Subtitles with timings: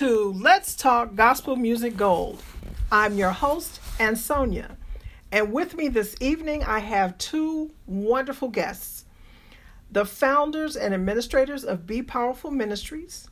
[0.00, 2.42] To Let's Talk Gospel Music Gold.
[2.90, 4.78] I'm your host, Ansonia,
[5.30, 9.04] and with me this evening I have two wonderful guests
[9.92, 13.28] the founders and administrators of Be Powerful Ministries.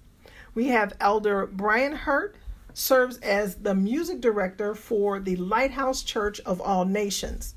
[0.55, 2.37] We have Elder Brian Hurt,
[2.75, 7.55] serves as the music director for the Lighthouse Church of All Nations.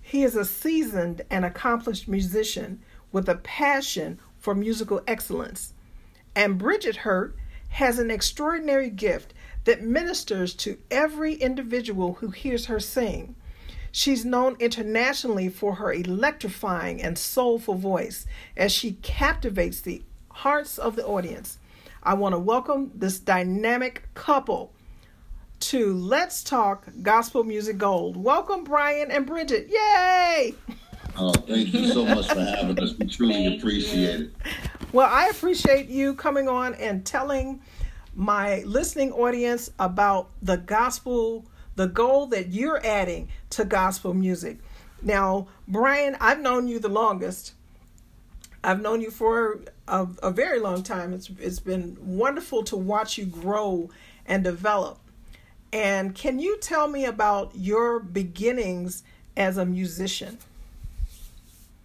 [0.00, 2.80] He is a seasoned and accomplished musician
[3.10, 5.74] with a passion for musical excellence.
[6.36, 7.34] And Bridget Hurt
[7.76, 13.36] has an extraordinary gift that ministers to every individual who hears her sing.
[13.92, 18.24] She's known internationally for her electrifying and soulful voice
[18.56, 21.58] as she captivates the hearts of the audience.
[22.02, 24.72] I want to welcome this dynamic couple
[25.60, 28.16] to Let's Talk Gospel Music Gold.
[28.16, 29.68] Welcome, Brian and Bridget.
[29.68, 30.54] Yay!
[31.18, 32.94] Oh, thank you so much for having us.
[32.98, 34.34] We truly appreciate it.
[34.92, 37.60] Well, I appreciate you coming on and telling
[38.14, 44.58] my listening audience about the gospel, the goal that you're adding to gospel music.
[45.02, 47.54] Now, Brian, I've known you the longest.
[48.62, 51.12] I've known you for a, a very long time.
[51.12, 53.90] It's it's been wonderful to watch you grow
[54.26, 54.98] and develop.
[55.72, 59.02] And can you tell me about your beginnings
[59.36, 60.38] as a musician?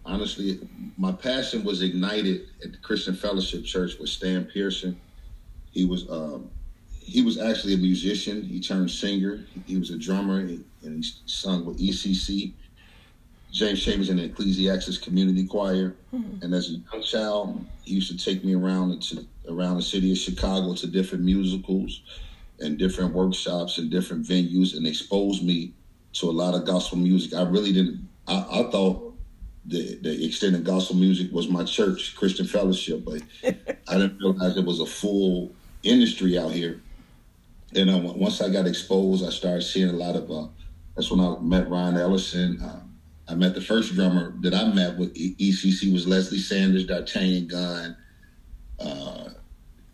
[0.05, 0.59] Honestly,
[0.97, 4.99] my passion was ignited at the Christian Fellowship Church with Stan Pearson.
[5.71, 6.49] He was um,
[6.99, 8.41] he was actually a musician.
[8.41, 9.45] He turned singer.
[9.65, 10.49] He was a drummer and
[10.83, 12.53] he sung with ECC.
[13.51, 15.95] James Chambers in the Ecclesiastes Community Choir.
[16.13, 16.43] Mm-hmm.
[16.43, 20.11] And as a young child, he used to take me around to around the city
[20.11, 22.01] of Chicago to different musicals
[22.59, 25.73] and different workshops and different venues and expose me
[26.13, 27.33] to a lot of gospel music.
[27.33, 29.10] I really didn't I, I thought
[29.65, 33.21] the the extended gospel music was my church, Christian Fellowship, but
[33.87, 36.81] I didn't realize it was a full industry out here.
[37.75, 40.29] And uh, once I got exposed, I started seeing a lot of.
[40.29, 40.47] Uh,
[40.95, 42.61] that's when I met Ryan Ellison.
[42.61, 42.81] Uh,
[43.29, 47.95] I met the first drummer that I met with ECC was Leslie Sanders, D'Artagnan Gunn.
[48.77, 49.29] Uh,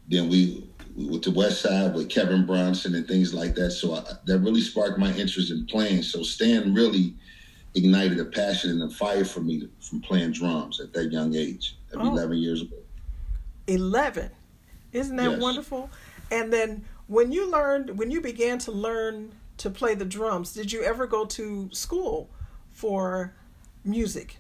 [0.08, 3.72] then we went to West Side with Kevin Bronson and things like that.
[3.72, 6.02] So I, that really sparked my interest in playing.
[6.02, 7.14] So Stan really
[7.78, 11.36] ignited a passion and a fire for me to, from playing drums at that young
[11.36, 12.08] age, at oh.
[12.08, 12.84] 11 years old.
[13.68, 14.32] 11.
[14.94, 15.42] Isn't that yes.
[15.42, 15.90] wonderful?
[16.32, 20.72] And then when you learned, when you began to learn to play the drums, did
[20.72, 22.30] you ever go to school
[22.72, 23.34] for
[23.84, 24.38] music?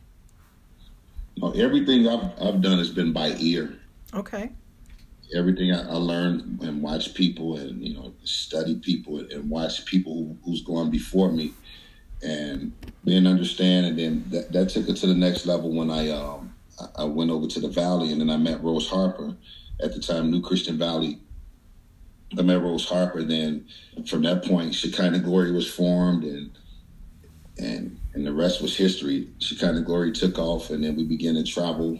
[1.38, 3.78] No, everything I've, I've done has been by ear.
[4.14, 4.52] Okay.
[5.36, 10.14] Everything I, I learned and watched people and, you know, study people and watch people
[10.14, 11.54] who, who's gone before me
[12.22, 12.74] and
[13.04, 13.86] then understand.
[13.86, 16.54] And then that, that took it to the next level when I, um,
[16.96, 19.36] I went over to the Valley and then I met Rose Harper
[19.82, 21.20] at the time, New Christian Valley.
[22.38, 23.24] I met Rose Harper.
[23.24, 23.68] Then
[24.06, 26.52] from that point, Shekinah Glory was formed, and
[27.58, 29.30] and and the rest was history.
[29.40, 31.98] Shekinah Glory took off, and then we began to travel,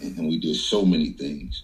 [0.00, 1.62] and, we did so many things.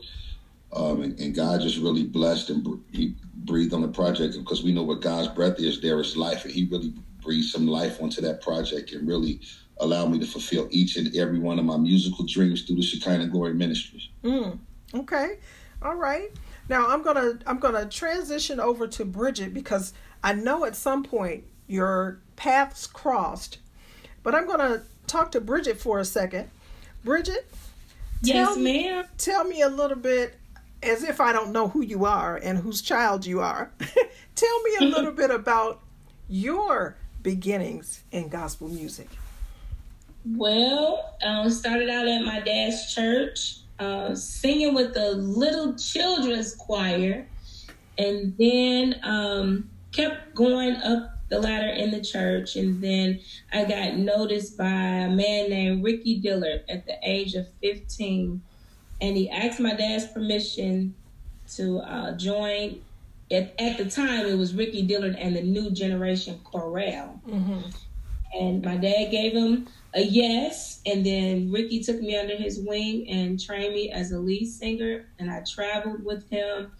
[0.72, 4.72] Um, and, and, God just really blessed and He breathed on the project because we
[4.72, 5.80] know what God's breath is.
[5.80, 6.92] There is life, and He really
[7.26, 9.40] breathed some life onto that project and really
[9.80, 13.26] allow me to fulfill each and every one of my musical dreams through the Shekinah
[13.26, 14.08] Glory Ministries.
[14.24, 14.58] Mm.
[14.94, 15.38] Okay.
[15.82, 16.30] All right.
[16.68, 19.92] Now I'm gonna I'm gonna transition over to Bridget because
[20.24, 23.58] I know at some point your paths crossed,
[24.22, 26.48] but I'm gonna talk to Bridget for a second.
[27.04, 27.48] Bridget,
[28.22, 29.04] yes, ma'am.
[29.18, 30.34] tell me a little bit,
[30.82, 33.70] as if I don't know who you are and whose child you are.
[34.34, 35.82] tell me a little bit about
[36.28, 36.96] your
[37.26, 39.08] beginnings in gospel music.
[40.24, 47.26] Well, um, started out at my dad's church uh, singing with the little children's choir,
[47.98, 52.54] and then um, kept going up the ladder in the church.
[52.54, 53.18] And then
[53.52, 58.40] I got noticed by a man named Ricky Dillard at the age of 15.
[59.00, 60.94] And he asked my dad's permission
[61.56, 62.82] to uh, join.
[63.30, 67.20] At, at the time, it was Ricky Dillard and the New Generation Chorale.
[67.28, 67.60] Mm-hmm.
[68.34, 70.80] And my dad gave him a yes.
[70.86, 75.06] And then Ricky took me under his wing and trained me as a lead singer.
[75.18, 76.70] And I traveled with him.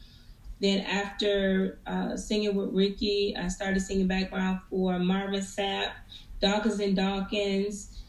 [0.60, 5.90] Then after uh, singing with Ricky, I started singing background for Marvin Sapp,
[6.40, 8.00] Dawkins and Dawkins,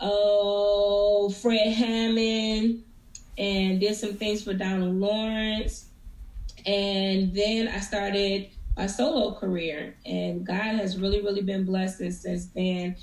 [0.00, 2.84] oh Fred Hammond,
[3.38, 5.86] and did some things for Donald Lawrence.
[6.66, 12.46] And then I started my solo career, and God has really, really been blessed since
[12.46, 12.96] then.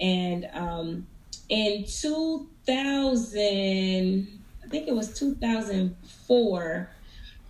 [0.00, 1.06] And um,
[1.48, 6.90] in 2000, I think it was 2004,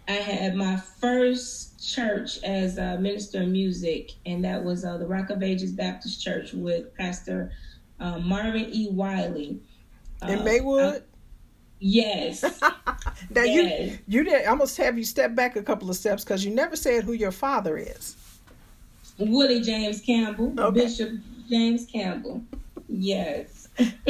[0.06, 5.06] I had my first church as a minister of music, and that was uh, the
[5.06, 7.52] Rock of Ages Baptist Church with Pastor
[8.00, 8.88] uh, Marvin E.
[8.90, 9.60] Wiley.
[10.22, 11.05] In uh, Maywood?
[11.84, 12.42] Yes.
[13.31, 13.90] now yes.
[13.90, 16.76] you you did almost have you step back a couple of steps because you never
[16.76, 18.16] said who your father is.
[19.19, 20.81] Willie James Campbell, okay.
[20.81, 21.10] Bishop
[21.48, 22.42] James Campbell.
[22.88, 23.69] Yes.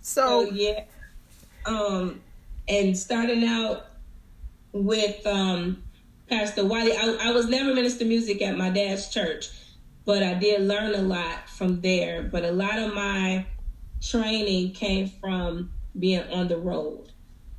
[0.00, 0.84] so, so yeah.
[1.66, 2.20] Um
[2.70, 3.86] and starting out
[4.72, 5.82] with um,
[6.28, 9.48] Pastor Wiley, I, I was never minister music at my dad's church,
[10.04, 12.22] but I did learn a lot from there.
[12.22, 13.46] But a lot of my
[14.00, 17.12] training came from being on the road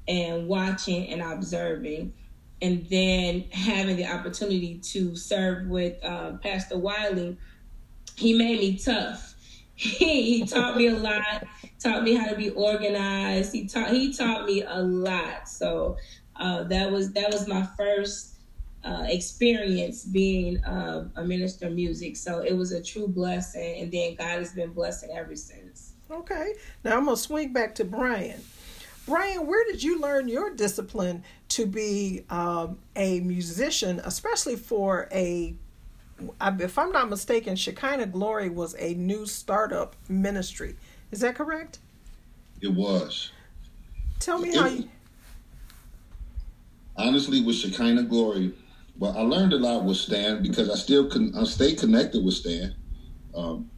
[0.08, 2.14] and watching and observing
[2.62, 7.38] and then having the opportunity to serve with uh, Pastor Wiley,
[8.16, 9.36] he made me tough.
[9.76, 11.44] he, he taught me a lot
[11.82, 13.54] taught me how to be organized.
[13.54, 15.48] He taught he taught me a lot.
[15.48, 15.98] So
[16.36, 18.36] uh, that was that was my first
[18.84, 22.18] uh, experience being uh, a minister of music.
[22.18, 25.81] So it was a true blessing, and then God has been blessing ever since.
[26.12, 26.54] Okay,
[26.84, 28.42] now I'm gonna swing back to Brian.
[29.08, 35.56] Brian, where did you learn your discipline to be um, a musician, especially for a
[36.60, 40.76] if I'm not mistaken, Shekinah Glory was a new startup ministry.
[41.12, 41.80] Is that correct?
[42.62, 43.32] It was.
[44.20, 44.90] Tell me it, how you.
[46.96, 48.54] Honestly, with Shekinah Glory,
[49.00, 52.36] well, I learned a lot with Stan because I still con- I stay connected with
[52.36, 52.76] Stan,
[53.34, 53.70] um,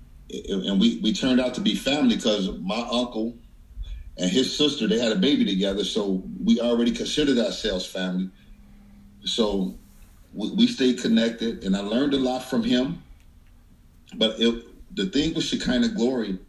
[0.50, 3.36] and we we turned out to be family because my uncle
[4.18, 8.30] and his sister they had a baby together, so we already considered ourselves family.
[9.26, 9.76] So
[10.34, 13.04] we, we stayed connected, and I learned a lot from him.
[14.16, 14.66] But it,
[14.96, 16.40] the thing with Shekinah Glory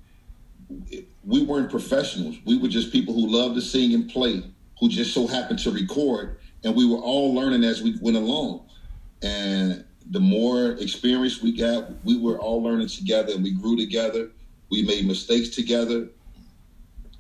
[1.27, 2.37] we weren't professionals.
[2.45, 4.43] We were just people who loved to sing and play,
[4.79, 8.69] who just so happened to record, and we were all learning as we went along.
[9.23, 14.31] And the more experience we got, we were all learning together, and we grew together.
[14.71, 16.09] We made mistakes together,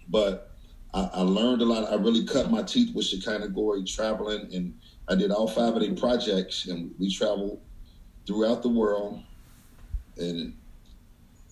[0.08, 0.52] but
[0.92, 1.90] I, I learned a lot.
[1.90, 5.80] I really cut my teeth with Shekinah Glory traveling, and I did all five of
[5.80, 7.60] their projects, and we traveled
[8.26, 9.22] throughout the world,
[10.16, 10.54] and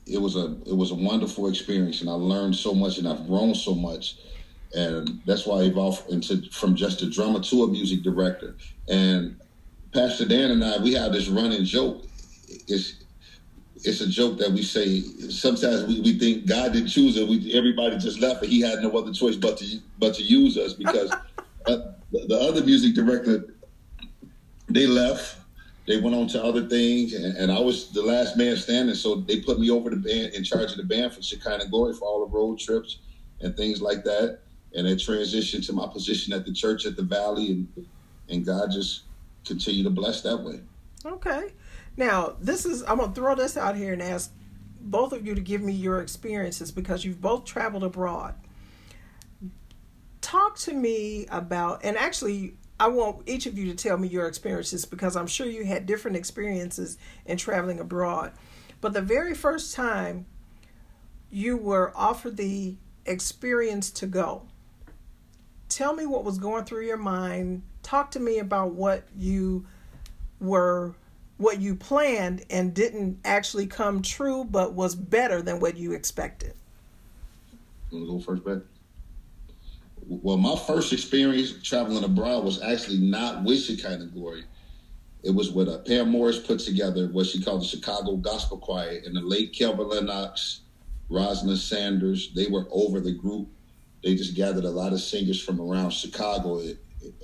[0.07, 3.27] it was a it was a wonderful experience, and I learned so much, and I've
[3.27, 4.17] grown so much,
[4.75, 8.57] and that's why I evolved into from just a drummer to a music director.
[8.89, 9.41] And
[9.93, 12.03] Pastor Dan and I, we have this running joke.
[12.49, 13.05] It's
[13.85, 17.29] it's a joke that we say sometimes we, we think God didn't choose us.
[17.29, 20.57] We everybody just left, and He had no other choice but to but to use
[20.57, 21.11] us because
[21.67, 21.77] uh,
[22.13, 23.57] the, the other music director
[24.69, 25.39] they left
[25.87, 28.95] they went on to other things, and, and, I was the last man standing.
[28.95, 31.93] So they put me over the band in charge of the band for Shekinah Glory
[31.93, 32.99] for all the road trips
[33.41, 34.39] and things like that.
[34.75, 37.87] And it transitioned to my position at the church at the Valley, and
[38.29, 39.07] and God just
[39.45, 40.61] continued to bless that way.
[41.05, 41.53] Okay,
[41.97, 44.33] now this is I'm gonna throw this out here and ask
[44.81, 48.35] both of you to give me your experiences because you've both traveled abroad.
[50.21, 54.27] Talk to me about, and actually, I want each of you to tell me your
[54.27, 58.33] experiences because I'm sure you had different experiences in traveling abroad.
[58.81, 60.27] But the very first time
[61.31, 64.43] you were offered the experience to go,
[65.69, 67.63] tell me what was going through your mind.
[67.83, 69.67] Talk to me about what you
[70.41, 70.95] were
[71.39, 76.55] what you planned and didn't actually come true but was better than what you expected.
[77.91, 78.63] Want to go first, Beth?
[80.07, 84.45] well, my first experience traveling abroad was actually not with Shekinah Glory.
[85.23, 89.01] It was what uh, Pam Morris put together, what she called the Chicago Gospel Choir,
[89.05, 90.63] and the late Kelvin Lennox,
[91.09, 92.33] Rosalind Sanders.
[92.35, 93.49] They were over the group.
[94.03, 96.61] They just gathered a lot of singers from around Chicago.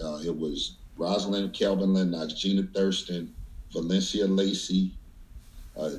[0.02, 3.34] Uh, it was Rosalind, Kelvin Lennox, Gina Thurston,
[3.72, 4.92] Valencia Lacey,
[5.76, 5.90] uh,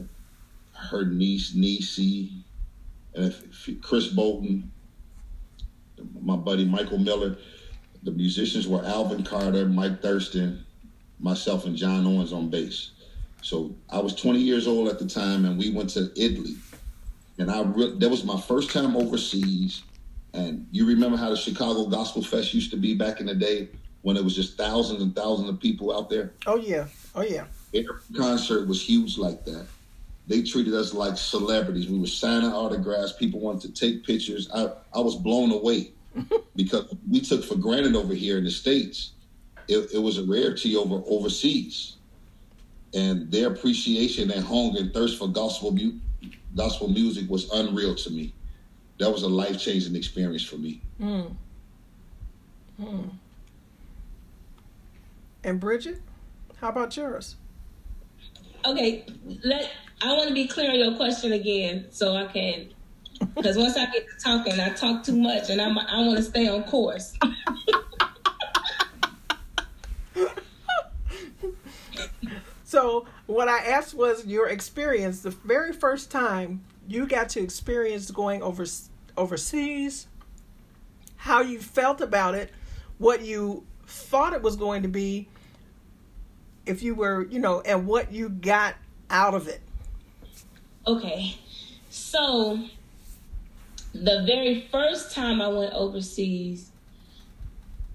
[0.73, 2.43] her niece Niecy,
[3.15, 3.33] and
[3.81, 4.71] Chris Bolton,
[6.21, 7.37] my buddy Michael Miller.
[8.03, 10.65] The musicians were Alvin Carter, Mike Thurston,
[11.19, 12.91] myself, and John Owens on bass.
[13.41, 16.55] So I was 20 years old at the time, and we went to Italy.
[17.37, 19.83] And I re- that was my first time overseas.
[20.33, 23.69] And you remember how the Chicago Gospel Fest used to be back in the day
[24.01, 26.33] when it was just thousands and thousands of people out there?
[26.45, 27.45] Oh yeah, oh yeah.
[27.73, 29.67] Every concert was huge like that.
[30.27, 31.89] They treated us like celebrities.
[31.89, 33.13] We were signing autographs.
[33.13, 34.49] People wanted to take pictures.
[34.53, 35.91] I, I was blown away
[36.55, 39.13] because we took for granted over here in the States.
[39.67, 41.95] It, it was a rarity over overseas.
[42.93, 45.99] And their appreciation and hunger and thirst for gospel, mu-
[46.55, 48.33] gospel music was unreal to me.
[48.99, 50.81] That was a life changing experience for me.
[51.01, 51.33] Mm.
[52.79, 53.09] Mm.
[55.43, 56.01] And Bridget,
[56.57, 57.37] how about yours?
[58.65, 59.05] Okay,
[59.43, 62.73] let I want to be clear on your question again, so I can.
[63.35, 66.23] Because once I get to talking, I talk too much, and I'm I want to
[66.23, 67.17] stay on course.
[72.65, 78.09] so what I asked was your experience the very first time you got to experience
[78.09, 78.65] going over
[79.15, 80.07] overseas,
[81.17, 82.51] how you felt about it,
[82.97, 85.27] what you thought it was going to be,
[86.65, 88.75] if you were, you know, and what you got
[89.09, 89.61] out of it.
[90.87, 91.37] Okay.
[91.89, 92.59] So
[93.93, 96.71] the very first time I went overseas,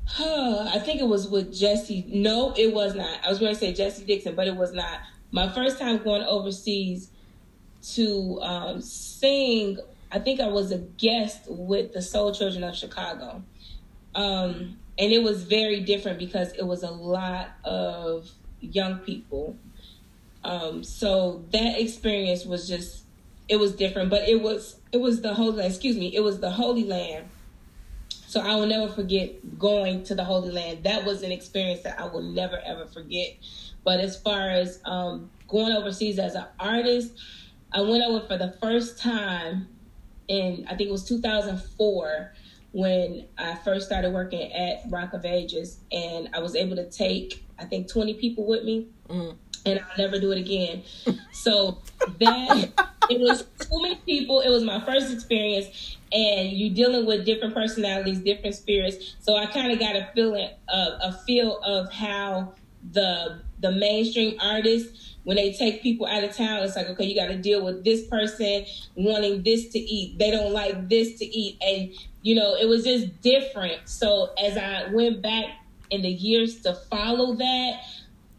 [0.07, 2.05] huh, I think it was with Jesse.
[2.09, 3.25] No, it was not.
[3.25, 5.01] I was going to say Jesse Dixon, but it was not.
[5.33, 7.11] My first time going overseas
[7.93, 9.79] to um, sing,
[10.11, 13.43] I think I was a guest with the Soul Children of Chicago.
[14.15, 19.57] Um, and it was very different because it was a lot of young people.
[20.45, 23.05] Um, so that experience was just
[23.49, 26.41] it was different, but it was it was the holy land, excuse me, it was
[26.41, 27.29] the Holy Land.
[28.27, 30.85] So I will never forget going to the Holy Land.
[30.85, 33.37] That was an experience that I will never ever forget.
[33.85, 37.13] But as far as um, going overseas as an artist,
[37.75, 39.69] I went over for the first time
[40.29, 42.33] in I think it was 2004
[42.71, 47.45] when I first started working at Rock of Ages, and I was able to take
[47.59, 49.37] I think 20 people with me, mm.
[49.67, 50.83] and I'll never do it again.
[51.33, 51.79] so
[52.21, 52.73] that
[53.11, 54.41] it was too many people.
[54.41, 59.17] It was my first experience, and you're dealing with different personalities, different spirits.
[59.21, 62.55] So I kind of got a feeling, uh, a feel of how
[62.93, 67.15] the the mainstream artists when they take people out of town, it's like, okay, you
[67.15, 70.19] got to deal with this person wanting this to eat.
[70.19, 71.57] They don't like this to eat.
[71.63, 73.89] And, you know, it was just different.
[73.89, 75.47] So as I went back
[75.91, 77.81] in the years to follow that,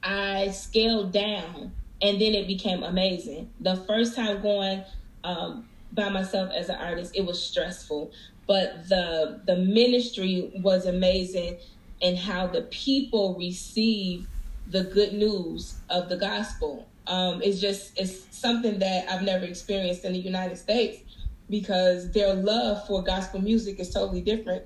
[0.04, 1.72] I scaled down
[2.04, 3.50] and then it became amazing.
[3.60, 4.84] The first time going
[5.24, 8.12] um, by myself as an artist, it was stressful,
[8.46, 11.58] but the the ministry was amazing
[12.02, 14.28] and how the people receive
[14.68, 16.88] the good news of the gospel.
[17.08, 21.02] Um, it's just it's something that I've never experienced in the United States
[21.50, 24.66] because their love for gospel music is totally different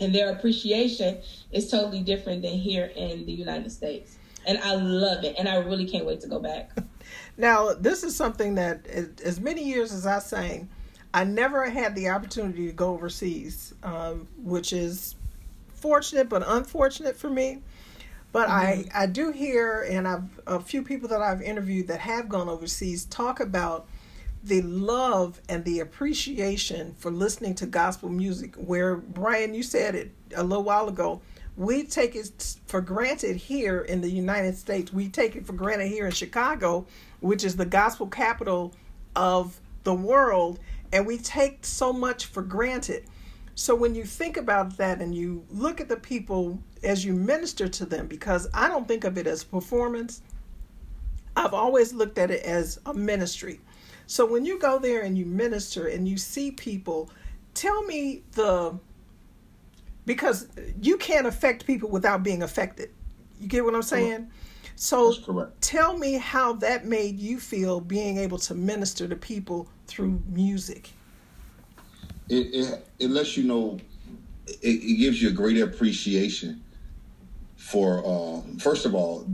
[0.00, 1.18] and their appreciation
[1.52, 4.16] is totally different than here in the United States.
[4.46, 6.70] And I love it and I really can't wait to go back.
[7.36, 10.68] Now, this is something that as many years as I sang,
[11.14, 15.16] I never had the opportunity to go overseas, um, which is
[15.74, 17.62] fortunate but unfortunate for me.
[18.32, 18.88] But mm-hmm.
[18.94, 22.48] I, I do hear, and I've a few people that I've interviewed that have gone
[22.48, 23.88] overseas talk about
[24.42, 28.54] the love and the appreciation for listening to gospel music.
[28.56, 31.20] Where Brian, you said it a little while ago,
[31.56, 34.92] we take it for granted here in the United States.
[34.92, 36.86] We take it for granted here in Chicago,
[37.20, 38.72] which is the gospel capital
[39.14, 40.58] of the world,
[40.92, 43.04] and we take so much for granted.
[43.60, 47.68] So when you think about that and you look at the people as you minister
[47.68, 50.22] to them, because I don't think of it as performance,
[51.36, 53.60] I've always looked at it as a ministry.
[54.06, 57.10] So when you go there and you minister and you see people,
[57.52, 58.78] tell me the
[60.06, 60.48] because
[60.80, 62.88] you can't affect people without being affected.
[63.38, 64.30] You get what I'm saying?
[64.74, 65.12] So
[65.60, 70.92] tell me how that made you feel being able to minister to people through music
[72.30, 73.78] it, it, it lets you know
[74.46, 76.62] it, it, gives you a greater appreciation
[77.56, 79.26] for uh, first of all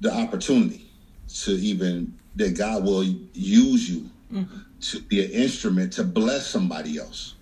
[0.00, 0.90] the opportunity
[1.28, 4.58] to even that God will use you mm-hmm.
[4.80, 7.34] to be an instrument to bless somebody else.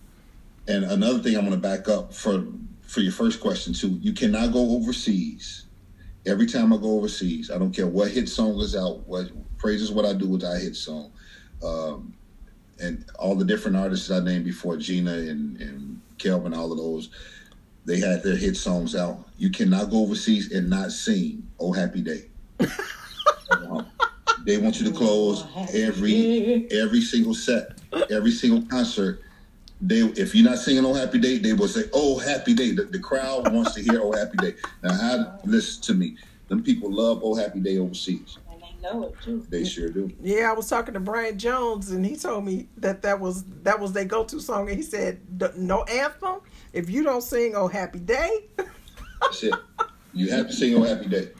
[0.66, 2.44] And another thing I'm going to back up for
[2.82, 3.98] for your first question too.
[4.00, 5.66] You cannot go overseas.
[6.26, 9.06] Every time I go overseas, I don't care what hit song is out.
[9.06, 11.12] What praises what I do with that hit song.
[11.64, 12.14] Um,
[12.80, 17.10] and all the different artists I named before, Gina and, and Kelvin, all of those,
[17.84, 19.28] they had their hit songs out.
[19.38, 22.26] You cannot go overseas and not sing "Oh Happy Day."
[24.44, 27.78] they want you to close every every single set,
[28.10, 29.22] every single concert.
[29.80, 32.84] They, if you're not singing "Oh Happy Day," they will say "Oh Happy Day." The,
[32.84, 36.16] the crowd wants to hear "Oh Happy Day." Now, how, listen to me.
[36.48, 38.38] Them people love "Oh Happy Day" overseas
[38.82, 39.46] know it too.
[39.48, 40.10] They sure do.
[40.22, 43.78] Yeah, I was talking to Brian Jones, and he told me that that was that
[43.80, 45.20] was their go-to song, and he said,
[45.56, 46.40] "No anthem
[46.72, 48.46] if you don't sing "Oh Happy Day."
[49.20, 49.54] That's it.
[50.12, 51.30] You have to sing "Oh Happy Day."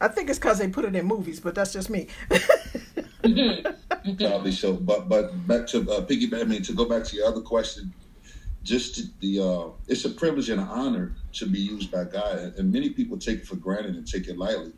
[0.00, 2.08] I think it's because they put it in movies, but that's just me.
[4.18, 6.40] Probably so, but but back to uh, piggyback.
[6.40, 7.94] I mean, to go back to your other question,
[8.64, 12.54] just the uh, it's a privilege and an honor to be used by God, and,
[12.56, 14.72] and many people take it for granted and take it lightly.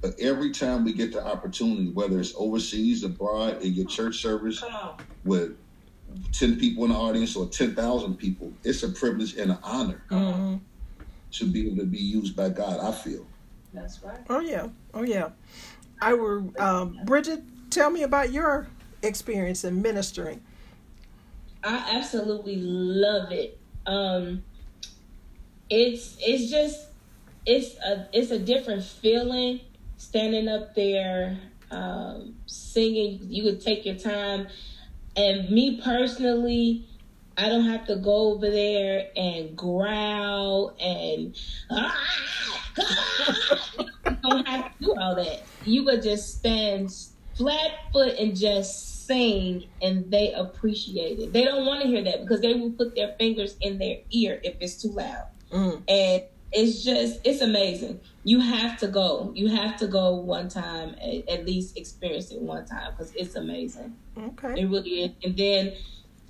[0.00, 4.62] But every time we get the opportunity, whether it's overseas, abroad, in your church service,
[5.24, 5.56] with
[6.32, 10.56] 10 people in the audience or 10,000 people, it's a privilege and an honor mm-hmm.
[11.32, 13.26] to be able to be used by God, I feel.
[13.74, 14.20] That's right.
[14.30, 14.68] Oh, yeah.
[14.94, 15.30] Oh, yeah.
[16.00, 18.68] I were, um, Bridget, tell me about your
[19.02, 20.40] experience in ministering.
[21.62, 23.58] I absolutely love it.
[23.86, 24.42] Um,
[25.68, 26.88] it's it's just
[27.46, 29.60] it's a it's a different feeling
[30.00, 31.38] standing up there
[31.70, 33.20] um, singing.
[33.28, 34.48] You would take your time,
[35.14, 36.86] and me personally,
[37.36, 41.36] I don't have to go over there and growl and
[41.70, 41.96] ah,
[42.78, 43.70] ah.
[44.22, 45.42] don't have to do all that.
[45.64, 46.92] You would just stand
[47.34, 51.32] flat foot and just sing, and they appreciate it.
[51.32, 54.40] They don't want to hear that because they will put their fingers in their ear
[54.42, 55.26] if it's too loud.
[55.52, 55.82] Mm.
[55.88, 58.00] And it's just it's amazing.
[58.24, 59.32] You have to go.
[59.34, 63.36] You have to go one time, at, at least experience it one time because it's
[63.36, 63.96] amazing.
[64.18, 65.10] Okay, it really is.
[65.24, 65.72] And then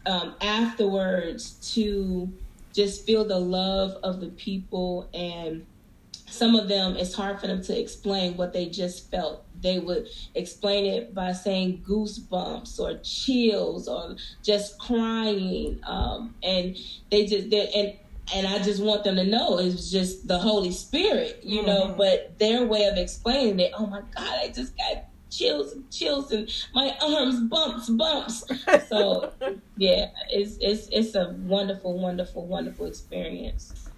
[0.07, 2.31] um, afterwards, to
[2.73, 5.67] just feel the love of the people, and
[6.27, 9.45] some of them, it's hard for them to explain what they just felt.
[9.63, 16.77] They would explain it by saying goosebumps or chills or just crying, um, and
[17.11, 17.95] they just—they and
[18.35, 21.67] and I just want them to know it's just the Holy Spirit, you mm-hmm.
[21.67, 21.95] know.
[21.97, 26.33] But their way of explaining it, oh my God, I just got chills and chills
[26.33, 28.45] and my arms bumps bumps.
[28.89, 29.33] so
[29.77, 33.89] yeah, it's it's it's a wonderful, wonderful, wonderful experience.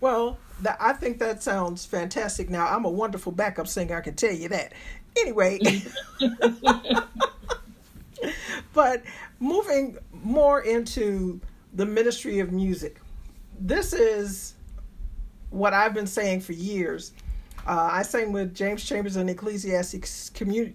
[0.00, 2.48] Well, that, I think that sounds fantastic.
[2.48, 4.72] Now I'm a wonderful backup singer, I can tell you that.
[5.16, 5.60] Anyway.
[8.72, 9.02] but
[9.38, 11.40] moving more into
[11.72, 13.00] the ministry of music.
[13.58, 14.54] This is
[15.50, 17.12] what I've been saying for years.
[17.66, 20.74] Uh, I sang with James Chambers and Ecclesiastes Community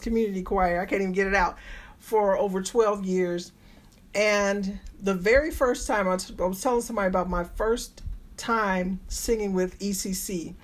[0.00, 0.80] Community Choir.
[0.80, 1.58] I can't even get it out
[1.98, 3.52] for over 12 years.
[4.14, 8.02] And the very first time I was telling somebody about my first
[8.36, 10.54] time singing with ECC,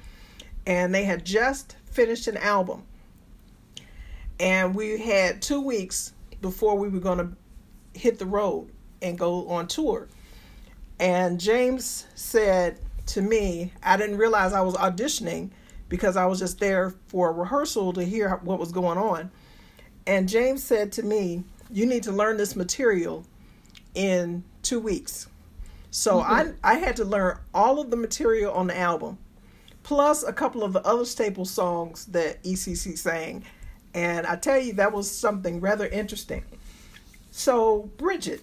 [0.66, 2.84] and they had just finished an album.
[4.40, 8.70] And we had two weeks before we were going to hit the road
[9.02, 10.08] and go on tour.
[10.98, 15.50] And James said to me, I didn't realize I was auditioning
[15.88, 19.30] because I was just there for a rehearsal to hear what was going on.
[20.06, 23.26] And James said to me, You need to learn this material
[23.94, 25.28] in two weeks.
[25.90, 26.52] So mm-hmm.
[26.62, 29.18] I, I had to learn all of the material on the album,
[29.82, 33.44] plus a couple of the other staple songs that ECC sang.
[33.94, 36.44] And I tell you, that was something rather interesting.
[37.30, 38.40] So, Bridget,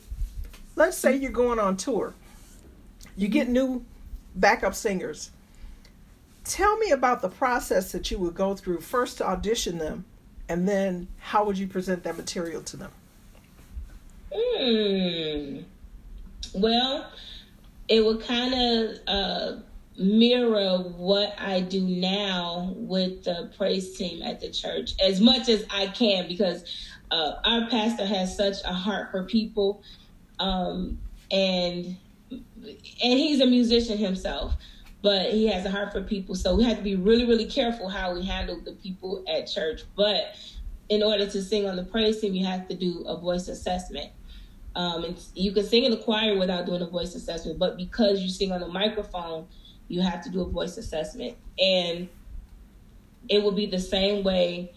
[0.80, 2.16] let's say you're going on tour,
[3.16, 3.86] you get new
[4.34, 5.30] backup singers.
[6.46, 10.06] Tell me about the process that you would go through first to audition them,
[10.48, 12.92] and then how would you present that material to them?
[14.34, 15.58] Hmm.
[16.56, 17.12] Well,
[17.90, 19.56] it would kind of uh,
[19.98, 25.66] mirror what I do now with the praise team at the church as much as
[25.70, 26.64] I can because
[27.12, 29.84] uh, our pastor has such a heart for people
[30.40, 31.00] um,
[31.32, 31.98] and
[32.32, 34.54] and he's a musician himself,
[35.02, 36.36] but he has a heart for people.
[36.36, 39.82] So we have to be really, really careful how we handle the people at church.
[39.96, 40.36] But
[40.90, 44.12] in order to sing on the praise team, you have to do a voice assessment.
[44.76, 48.22] Um, and you can sing in the choir without doing a voice assessment, but because
[48.22, 49.48] you sing on the microphone,
[49.88, 51.36] you have to do a voice assessment.
[51.58, 52.08] And
[53.28, 54.72] it will be the same way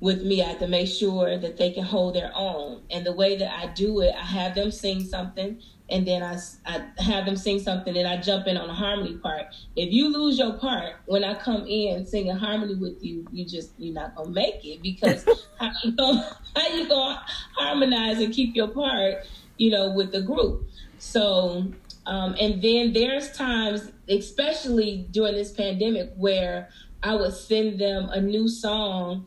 [0.00, 0.42] with me.
[0.42, 2.82] I have to make sure that they can hold their own.
[2.90, 6.38] And the way that I do it, I have them sing something and then I,
[6.66, 9.46] I have them sing something and I jump in on a harmony part.
[9.74, 13.70] If you lose your part when I come in singing harmony with you, you just
[13.78, 15.24] you're not gonna make it because
[15.58, 17.24] how you gonna how you gonna
[17.56, 20.68] harmonize and keep your part, you know, with the group.
[20.98, 21.72] So
[22.06, 26.68] um, and then there's times, especially during this pandemic, where
[27.02, 29.26] I would send them a new song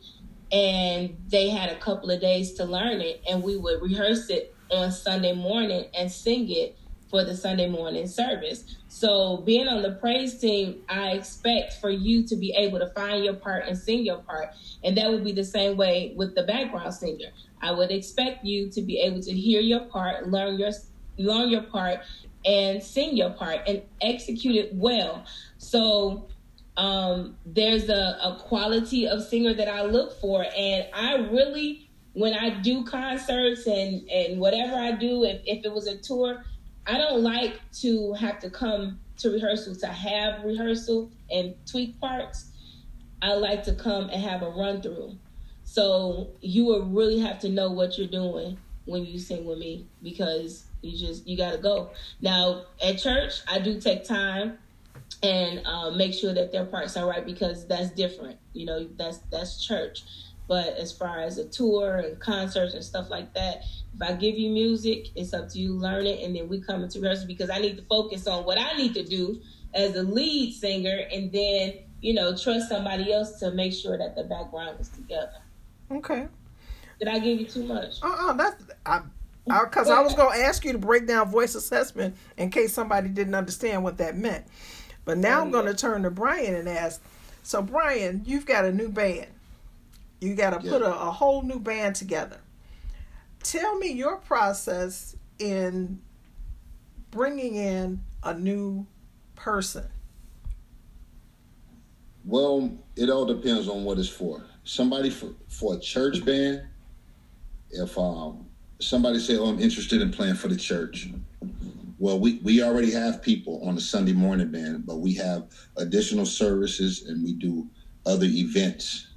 [0.51, 4.55] and they had a couple of days to learn it and we would rehearse it
[4.69, 6.77] on Sunday morning and sing it
[7.09, 8.77] for the Sunday morning service.
[8.87, 13.23] So being on the praise team, I expect for you to be able to find
[13.23, 14.49] your part and sing your part.
[14.83, 17.27] And that would be the same way with the background singer.
[17.61, 20.71] I would expect you to be able to hear your part, learn your
[21.17, 21.99] learn your part
[22.45, 25.25] and sing your part and execute it well.
[25.57, 26.29] So
[26.81, 32.33] um, there's a, a quality of singer that I look for, and I really, when
[32.33, 36.43] I do concerts and and whatever I do, if if it was a tour,
[36.87, 42.49] I don't like to have to come to rehearsal to have rehearsal and tweak parts.
[43.21, 45.15] I like to come and have a run through.
[45.63, 49.85] So you will really have to know what you're doing when you sing with me
[50.01, 51.91] because you just you got to go.
[52.21, 54.57] Now at church, I do take time
[55.23, 58.37] and uh, make sure that their parts are right because that's different.
[58.53, 60.03] You know, that's that's church.
[60.47, 63.63] But as far as a tour and concerts and stuff like that,
[63.95, 66.83] if I give you music, it's up to you learn it, and then we come
[66.83, 69.39] into rehearsal because I need to focus on what I need to do
[69.73, 74.15] as a lead singer, and then you know trust somebody else to make sure that
[74.15, 75.41] the background is together.
[75.91, 76.27] Okay.
[76.99, 78.01] Did I give you too much?
[78.01, 79.01] Uh uh-uh, uh that's I.
[79.45, 82.73] Because I, I was going to ask you to break down voice assessment in case
[82.73, 84.45] somebody didn't understand what that meant.
[85.05, 87.01] But now oh, I'm going to turn to Brian and ask.
[87.43, 89.27] So, Brian, you've got a new band.
[90.19, 90.71] You got to yeah.
[90.71, 92.37] put a, a whole new band together.
[93.41, 95.99] Tell me your process in
[97.09, 98.85] bringing in a new
[99.35, 99.87] person.
[102.23, 104.45] Well, it all depends on what it's for.
[104.63, 106.61] Somebody for, for a church band,
[107.71, 108.45] if um,
[108.79, 111.09] somebody say, "Oh, I'm interested in playing for the church,"
[112.01, 116.25] well, we we already have people on the Sunday morning band, but we have additional
[116.25, 117.69] services and we do
[118.05, 119.07] other events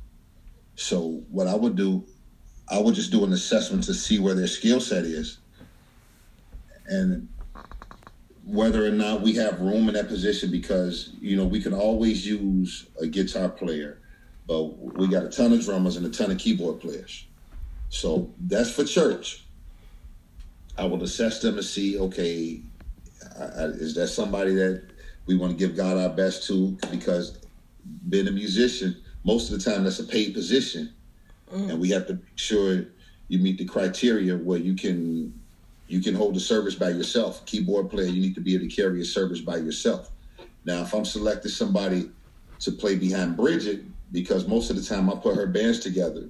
[0.77, 2.07] so what I would do,
[2.70, 5.38] I would just do an assessment to see where their skill set is,
[6.87, 7.29] and
[8.44, 10.51] whether or not we have room in that position.
[10.51, 14.01] Because you know we can always use a guitar player,
[14.47, 17.27] but we got a ton of drummers and a ton of keyboard players.
[17.90, 19.47] So that's for church.
[20.77, 22.62] I will assess them and see, okay,
[23.37, 24.83] is that somebody that
[25.27, 26.77] we want to give God our best to?
[26.90, 27.38] Because
[28.09, 30.92] being a musician, most of the time that's a paid position,
[31.53, 31.70] mm.
[31.70, 32.85] and we have to make sure
[33.29, 35.33] you meet the criteria where you can
[35.87, 37.44] you can hold the service by yourself.
[37.44, 40.11] Keyboard player, you need to be able to carry a service by yourself.
[40.64, 42.11] Now, if I'm selecting somebody
[42.61, 46.29] to play behind Bridget, because most of the time I put her bands together.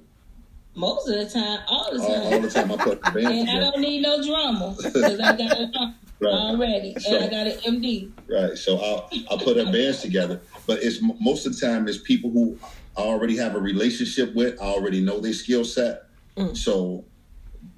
[0.75, 2.09] Most of the time, all the time.
[2.09, 3.57] All, all the time I put her bands and together.
[3.57, 6.33] I don't need no drama because I got a right.
[6.33, 8.11] already, so, and I got an MD.
[8.29, 8.57] Right.
[8.57, 12.29] So I'll I'll put her bands together, but it's most of the time it's people
[12.31, 12.57] who
[12.97, 14.61] I already have a relationship with.
[14.61, 16.03] I already know their skill set.
[16.37, 16.55] Mm.
[16.55, 17.05] So,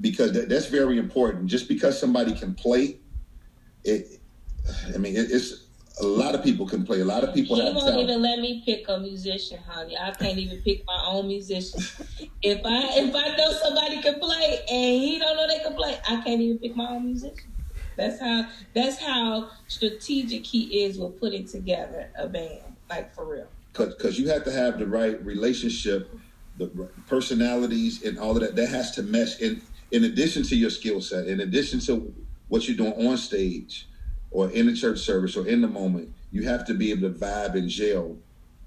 [0.01, 1.47] because that, that's very important.
[1.47, 2.99] Just because somebody can play,
[3.83, 4.19] it.
[4.93, 5.67] I mean, it, it's
[5.99, 6.99] a lot of people can play.
[6.99, 8.09] A lot of people he have won't talent.
[8.09, 9.97] even let me pick a musician, honey.
[9.97, 11.81] I can't even pick my own musician.
[12.43, 15.97] if I if I know somebody can play and he don't know they can play,
[16.07, 17.51] I can't even pick my own musician.
[17.97, 23.47] That's how that's how strategic he is with putting together a band, like for real
[23.77, 26.09] because you have to have the right relationship,
[26.57, 26.67] the
[27.07, 28.55] personalities, and all of that.
[28.55, 29.39] That has to mesh.
[29.39, 32.13] In in addition to your skill set, in addition to
[32.49, 33.87] what you're doing on stage,
[34.31, 37.17] or in the church service, or in the moment, you have to be able to
[37.17, 38.17] vibe and gel,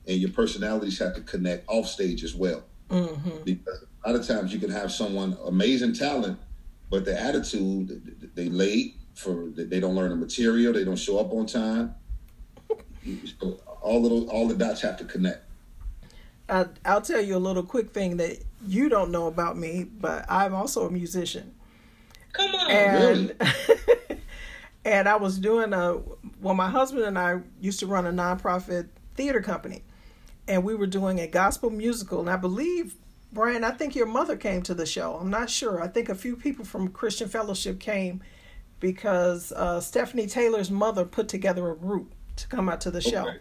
[0.07, 2.63] and your personalities have to connect off stage as well.
[2.89, 3.43] Mm-hmm.
[3.45, 6.39] Because a lot of times you can have someone amazing talent,
[6.89, 11.33] but the attitude they late for they don't learn the material, they don't show up
[11.33, 11.95] on time
[13.81, 15.45] all little all the dots have to connect.
[16.49, 20.27] I, I'll tell you a little quick thing that you don't know about me, but
[20.29, 21.55] I'm also a musician.
[22.33, 24.21] Come on, and really?
[24.85, 25.99] and I was doing a
[26.41, 29.83] well, my husband and I used to run a nonprofit theater company,
[30.49, 32.95] and we were doing a gospel musical, and I believe.
[33.33, 35.15] Brian, I think your mother came to the show.
[35.15, 35.81] I'm not sure.
[35.81, 38.23] I think a few people from Christian Fellowship came
[38.81, 43.29] because uh, Stephanie Taylor's mother put together a group to come out to the show.
[43.29, 43.39] Okay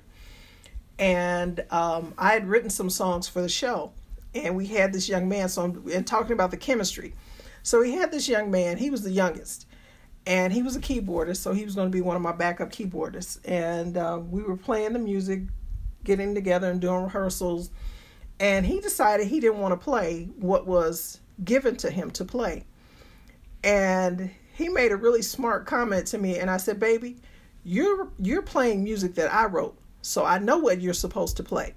[0.99, 3.93] and um, I had written some songs for the show,
[4.35, 5.47] and we had this young man.
[5.47, 7.15] So I'm and talking about the chemistry.
[7.63, 8.77] So we had this young man.
[8.77, 9.65] He was the youngest,
[10.27, 11.37] and he was a keyboardist.
[11.37, 13.39] So he was going to be one of my backup keyboardists.
[13.45, 15.43] And uh, we were playing the music,
[16.03, 17.71] getting together and doing rehearsals.
[18.41, 22.65] And he decided he didn't want to play what was given to him to play.
[23.63, 27.17] And he made a really smart comment to me, and I said, "Baby,
[27.63, 31.73] you're you're playing music that I wrote." So I know what you're supposed to play.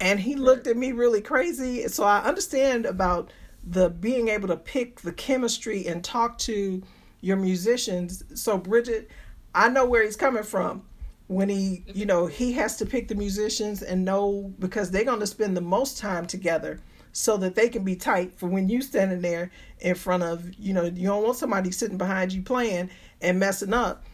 [0.00, 1.86] And he looked at me really crazy.
[1.88, 6.82] So I understand about the being able to pick the chemistry and talk to
[7.20, 8.24] your musicians.
[8.34, 9.10] So Bridget,
[9.54, 10.82] I know where he's coming from
[11.26, 11.98] when he, mm-hmm.
[11.98, 15.56] you know, he has to pick the musicians and know because they're going to spend
[15.56, 16.80] the most time together
[17.12, 20.72] so that they can be tight for when you standing there in front of, you
[20.72, 24.04] know, you don't want somebody sitting behind you playing and messing up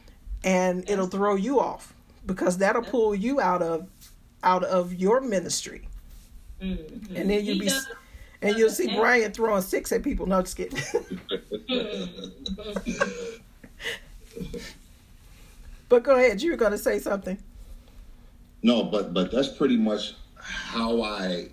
[0.44, 1.92] and it'll throw you off
[2.24, 3.88] because that'll pull you out of
[4.42, 5.88] out of your ministry.
[6.60, 7.16] Mm-hmm.
[7.16, 7.70] And then you'll be
[8.42, 10.26] and you'll see Brian throwing six at people.
[10.26, 10.78] No, just kidding.
[15.88, 16.42] but go ahead.
[16.42, 17.38] You were going to say something.
[18.62, 21.48] No, but but that's pretty much how I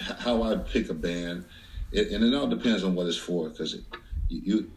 [0.00, 1.44] how I pick a band,
[1.92, 3.48] it, and it all depends on what it's for.
[3.48, 3.76] Because
[4.28, 4.70] you, you,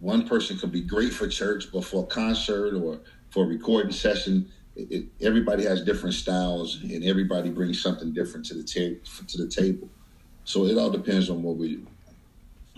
[0.00, 3.92] one person could be great for church, but for a concert or for a recording
[3.92, 9.24] session, it, it, everybody has different styles, and everybody brings something different to the ta-
[9.26, 9.88] to the table.
[10.44, 11.82] So it all depends on what we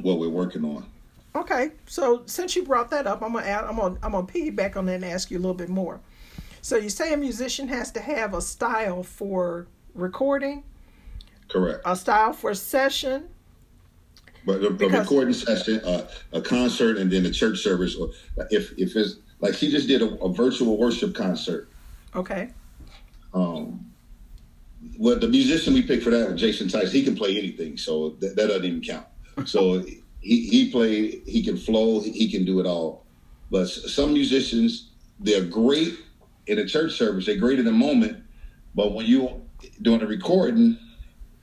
[0.01, 0.87] what we're working on.
[1.35, 4.77] Okay, so since you brought that up, I'm gonna add, I'm gonna I'm gonna piggyback
[4.77, 6.01] on that and ask you a little bit more.
[6.61, 10.63] So you say a musician has to have a style for recording,
[11.53, 11.83] correct?
[11.85, 13.29] A style for session.
[14.45, 17.95] But a, a recording session, uh, a concert, and then a church service.
[17.95, 18.11] Or
[18.51, 21.69] if if it's like she just did a, a virtual worship concert.
[22.17, 22.51] Okay.
[23.33, 23.87] Um.
[24.99, 28.35] Well, the musician we picked for that, Jason Tice, he can play anything, so that,
[28.35, 29.07] that doesn't even count.
[29.45, 29.79] So
[30.21, 33.05] he he played, he can flow, he can do it all.
[33.51, 35.99] But some musicians, they're great
[36.49, 38.25] in a church service, they're great in the moment,
[38.75, 39.43] but when you
[39.83, 40.79] doing a recording,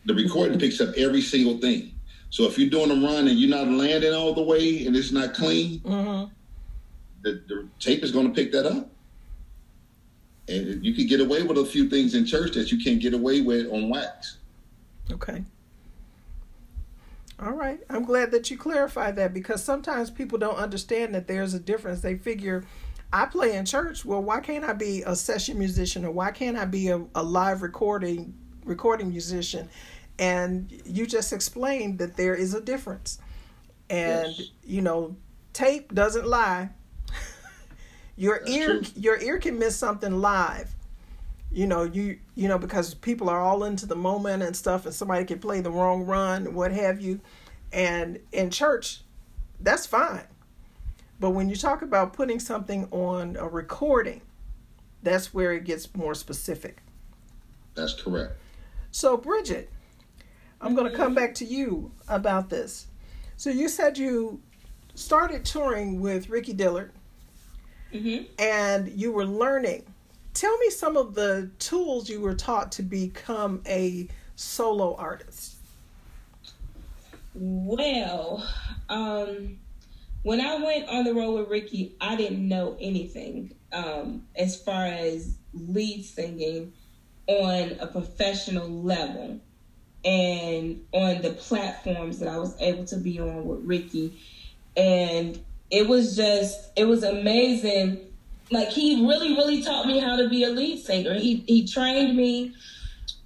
[0.09, 1.93] the recording picks up every single thing.
[2.31, 5.11] So if you're doing a run and you're not landing all the way and it's
[5.11, 6.33] not clean, mm-hmm.
[7.21, 8.89] the, the tape is going to pick that up.
[10.47, 13.13] And you can get away with a few things in church that you can't get
[13.13, 14.37] away with on wax.
[15.11, 15.43] Okay.
[17.39, 17.79] All right.
[17.87, 22.01] I'm glad that you clarified that because sometimes people don't understand that there's a difference.
[22.01, 22.65] They figure
[23.13, 24.03] I play in church.
[24.05, 27.21] Well, why can't I be a session musician or why can't I be a, a
[27.21, 28.33] live recording
[28.65, 29.69] recording musician?
[30.19, 33.19] And you just explained that there is a difference.
[33.89, 34.51] And yes.
[34.63, 35.15] you know,
[35.53, 36.69] tape doesn't lie.
[38.15, 38.91] your That's ear true.
[38.95, 40.75] your ear can miss something live.
[41.51, 44.93] You know, you you know, because people are all into the moment and stuff and
[44.93, 47.21] somebody can play the wrong run, what have you.
[47.71, 49.01] And in church,
[49.59, 50.27] that's fine
[51.19, 54.21] but when you talk about putting something on a recording,
[55.03, 56.81] that's where it gets more specific.
[57.75, 58.33] That's correct.
[58.91, 59.69] So, Bridget,
[60.61, 62.87] I'm going to come back to you about this.
[63.37, 64.41] So, you said you
[64.95, 66.91] started touring with Ricky Dillard
[67.93, 68.25] mm-hmm.
[68.37, 69.85] and you were learning.
[70.33, 75.55] Tell me some of the tools you were taught to become a solo artist.
[77.33, 78.47] Well,
[78.89, 79.57] um,
[80.23, 84.85] when I went on the road with Ricky, I didn't know anything um, as far
[84.85, 86.73] as lead singing
[87.27, 89.39] on a professional level
[90.05, 94.17] and on the platforms that I was able to be on with Ricky.
[94.77, 97.99] And it was just, it was amazing.
[98.51, 101.13] Like he really, really taught me how to be a lead singer.
[101.13, 102.53] He he trained me.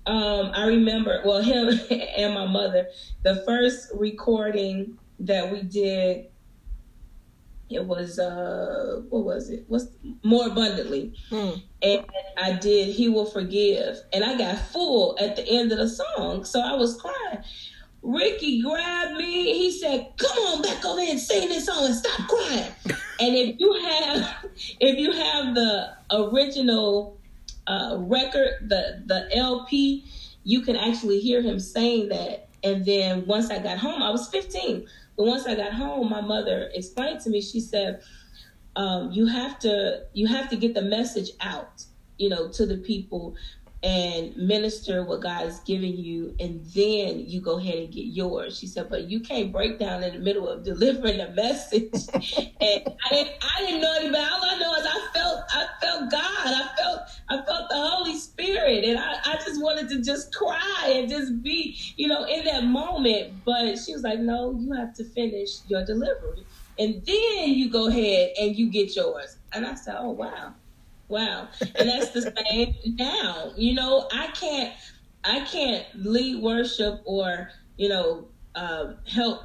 [0.05, 2.87] Um, I remember, well, him and my mother,
[3.23, 6.25] the first recording that we did
[7.73, 9.65] it was uh what was it?
[9.67, 9.87] What's
[10.23, 11.13] more abundantly?
[11.29, 11.51] Hmm.
[11.81, 12.05] And
[12.37, 13.97] I did He Will Forgive.
[14.13, 16.45] And I got full at the end of the song.
[16.45, 17.43] So I was crying.
[18.01, 19.57] Ricky grabbed me.
[19.57, 22.71] He said, "Come on back over and sing this song and stop crying."
[23.19, 24.45] and if you have,
[24.79, 27.17] if you have the original
[27.67, 30.05] uh, record, the the LP,
[30.43, 32.49] you can actually hear him saying that.
[32.63, 34.87] And then once I got home, I was 15.
[35.15, 37.41] But once I got home, my mother explained to me.
[37.41, 38.01] She said,
[38.75, 41.83] um, "You have to you have to get the message out,
[42.17, 43.35] you know, to the people."
[43.83, 48.57] And minister what God is giving you, and then you go ahead and get yours.
[48.57, 51.91] She said, but you can't break down in the middle of delivering a message.
[52.13, 52.23] and
[52.61, 54.23] I didn't, I didn't know anybody.
[54.23, 56.23] All I know is I felt, I felt God.
[56.45, 60.93] I felt, I felt the Holy Spirit, and I, I just wanted to just cry
[60.95, 63.43] and just be, you know, in that moment.
[63.43, 66.47] But she was like, no, you have to finish your delivery,
[66.79, 69.37] and then you go ahead and you get yours.
[69.53, 70.55] And I said, oh wow.
[71.13, 71.47] Wow.
[71.75, 73.51] And that's the same now.
[73.55, 74.73] You know, I can't
[75.23, 79.43] I can't lead worship or, you know, uh, help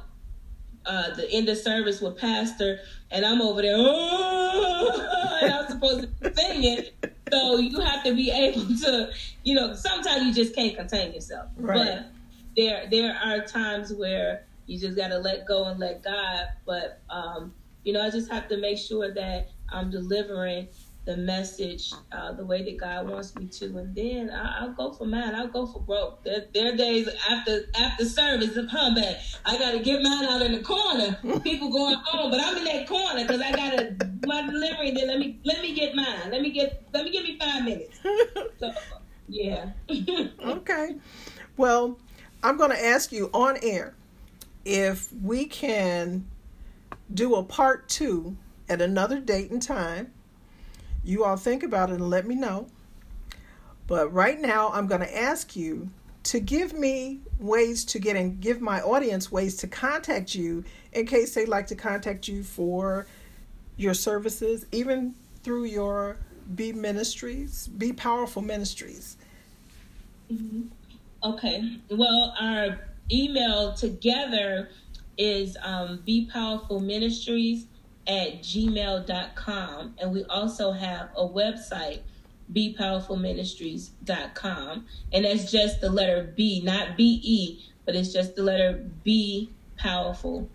[0.87, 2.79] uh, the end of service with pastor
[3.11, 7.15] and I'm over there oh, and I'm supposed to sing it.
[7.31, 9.11] So you have to be able to,
[9.43, 11.51] you know, sometimes you just can't contain yourself.
[11.55, 11.77] Right.
[11.77, 12.11] But
[12.57, 16.47] there there are times where you just gotta let go and let God.
[16.65, 17.53] But um,
[17.83, 20.69] you know, I just have to make sure that I'm delivering
[21.09, 24.93] the message uh, the way that God wants me to, and then I, will go
[24.93, 25.33] for mine.
[25.33, 26.23] I'll go for broke.
[26.23, 29.15] There, there are days after after service of humbug.
[29.43, 31.17] I got to get mine out in the corner.
[31.39, 34.91] People going home, but I'm in that corner because I got to my delivery.
[34.91, 36.29] Then let me let me get mine.
[36.29, 37.99] Let me get let me give me five minutes.
[38.59, 38.71] So
[39.27, 39.71] yeah.
[40.45, 40.95] okay.
[41.57, 41.97] Well,
[42.43, 43.95] I'm to ask you on air
[44.63, 46.27] if we can
[47.11, 48.37] do a part two
[48.69, 50.13] at another date and time.
[51.09, 52.67] You all think about it and let me know.
[53.87, 55.89] But right now, I'm going to ask you
[56.25, 61.07] to give me ways to get and give my audience ways to contact you in
[61.07, 63.07] case they'd like to contact you for
[63.75, 66.17] your services, even through your
[66.53, 69.17] Be Ministries, Be Powerful Ministries.
[70.31, 70.67] Mm-hmm.
[71.23, 71.77] Okay.
[71.89, 74.69] Well, our email together
[75.17, 77.65] is um, Be Powerful Ministries
[78.09, 79.95] at gmail.com.
[79.99, 81.99] And we also have a website,
[82.51, 84.87] bepowerfulministries.com.
[85.13, 89.51] And that's just the letter B, not B E, but it's just the letter B
[89.77, 90.49] powerful.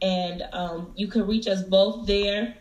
[0.00, 2.54] And um, you can reach us both there.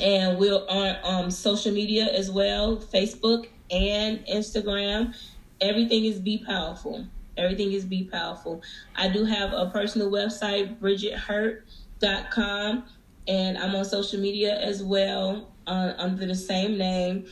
[0.00, 5.14] And we're on um, social media as well Facebook and Instagram.
[5.60, 7.06] Everything is Be Powerful.
[7.36, 8.62] Everything is Be Powerful.
[8.94, 12.84] I do have a personal website, bridgethurt.com,
[13.28, 17.26] and I'm on social media as well uh, under the same name.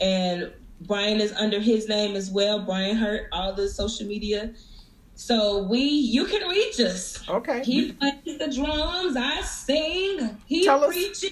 [0.00, 4.52] And Brian is under his name as well, Brian Hurt, all the social media.
[5.14, 7.28] So we, you can reach us.
[7.28, 7.64] Okay.
[7.64, 9.16] He plays the drums.
[9.16, 10.36] I sing.
[10.46, 11.30] He Tell us- preaches.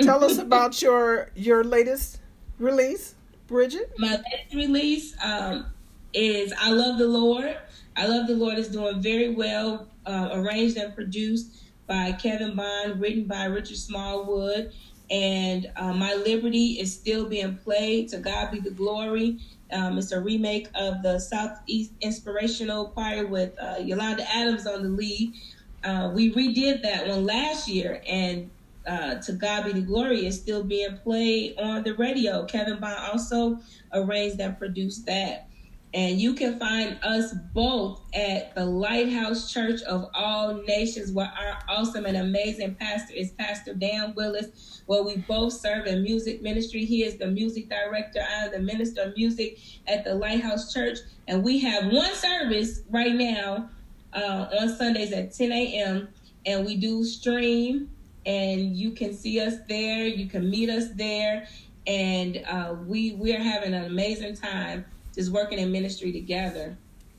[0.00, 2.20] Tell us about your your latest
[2.58, 3.14] release,
[3.46, 3.92] Bridget.
[3.96, 5.66] My latest release um,
[6.12, 7.56] is "I Love the Lord."
[7.96, 13.00] "I Love the Lord" is doing very well, uh, arranged and produced by Kevin Bond,
[13.00, 14.72] written by Richard Smallwood,
[15.10, 18.08] and uh, "My Liberty" is still being played.
[18.08, 19.38] To God be the glory.
[19.72, 24.88] Um, it's a remake of the Southeast Inspirational Choir with uh, Yolanda Adams on the
[24.88, 25.34] lead.
[25.82, 28.50] Uh, we redid that one last year, and
[28.86, 32.44] uh, to God be the glory is still being played on the radio.
[32.46, 33.58] Kevin Bond also
[33.92, 35.48] arranged and produced that.
[35.94, 41.58] And you can find us both at the Lighthouse Church of All Nations, where our
[41.68, 46.84] awesome and amazing pastor is Pastor Dan Willis, where we both serve in music ministry.
[46.84, 50.98] He is the music director, I am the minister of music at the Lighthouse Church.
[51.28, 53.70] And we have one service right now
[54.12, 56.08] uh, on Sundays at 10 a.m.
[56.44, 57.88] And we do stream
[58.26, 60.06] and you can see us there.
[60.06, 61.46] You can meet us there,
[61.86, 66.76] and uh, we we are having an amazing time just working in ministry together.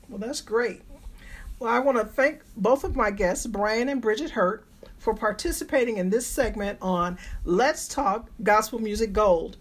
[0.08, 0.82] Well, that's great.
[1.58, 4.66] Well, I want to thank both of my guests, Brian and Bridget Hurt,
[4.98, 9.56] for participating in this segment on Let's Talk Gospel Music Gold.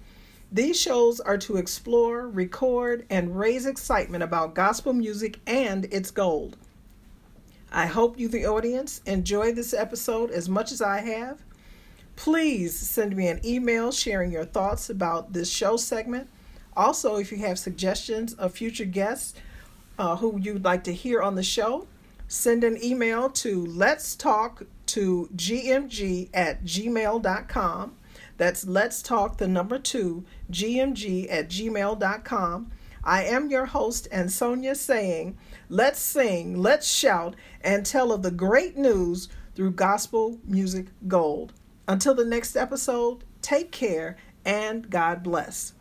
[0.52, 6.58] These shows are to explore, record, and raise excitement about gospel music and its gold.
[7.72, 11.42] I hope you, the audience, enjoy this episode as much as I have.
[12.16, 16.30] Please send me an email sharing your thoughts about this show segment.
[16.76, 19.34] Also, if you have suggestions of future guests
[19.98, 21.88] uh, who you'd like to hear on the show,
[22.28, 27.96] send an email to let's talk to gmg at gmail.com.
[28.38, 32.72] That's let's talk the number two, gmg at gmail.com.
[33.04, 35.38] I am your host, and Sonia saying,
[35.70, 41.54] let's sing, let's shout, and tell of the great news through gospel music gold.
[41.88, 45.74] Until the next episode, take care and God bless.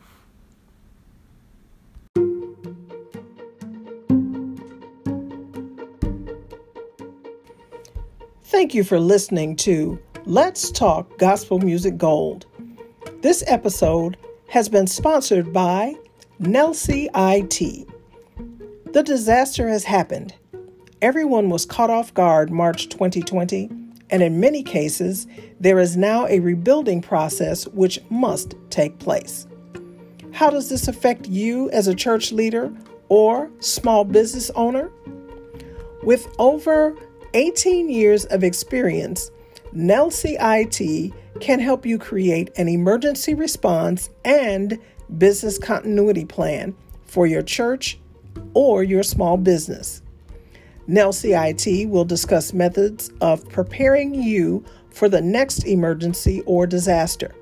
[8.54, 12.46] Thank you for listening to Let's Talk Gospel Music Gold.
[13.20, 15.96] This episode has been sponsored by
[16.40, 17.88] Nelsie IT.
[18.92, 20.34] The disaster has happened.
[21.02, 23.70] Everyone was caught off guard March 2020,
[24.10, 25.26] and in many cases,
[25.58, 29.48] there is now a rebuilding process which must take place.
[30.30, 32.72] How does this affect you as a church leader
[33.08, 34.92] or small business owner?
[36.04, 36.96] With over
[37.34, 39.30] 18 years of experience,
[39.74, 44.78] Nelsie IT can help you create an emergency response and
[45.18, 46.74] business continuity plan
[47.04, 47.98] for your church
[48.54, 50.00] or your small business.
[50.88, 57.34] Nelsie IT will discuss methods of preparing you for the next emergency or disaster.